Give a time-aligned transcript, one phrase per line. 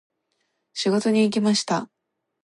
[0.73, 1.87] 仕事に行きました。